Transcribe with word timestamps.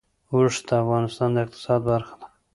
اوښ 0.31 0.55
د 0.67 0.69
افغانستان 0.83 1.29
د 1.33 1.37
اقتصاد 1.45 1.79
برخه 1.91 2.15
ده. 2.21 2.27